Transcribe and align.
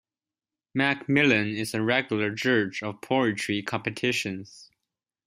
McMillan 0.75 1.55
is 1.55 1.75
a 1.75 1.81
regular 1.83 2.31
judge 2.31 2.81
of 2.81 3.01
poetry 3.01 3.61
competitions. 3.61 4.71